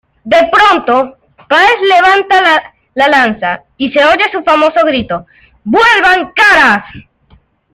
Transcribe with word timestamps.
De 0.23 0.39
pronto, 0.51 1.19
Páez 1.47 1.79
levanta 1.79 2.41
la 2.95 3.07
lanza 3.07 3.65
y 3.77 3.91
se 3.91 4.03
oye 4.03 4.31
su 4.31 4.41
famoso 4.43 4.83
grito: 4.83 5.27
"¡"vuelvan 5.63 6.31
caras"! 6.33 6.85